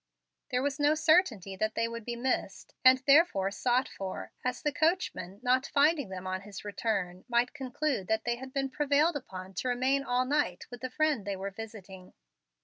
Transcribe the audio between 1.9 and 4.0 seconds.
be missed, and therefore sought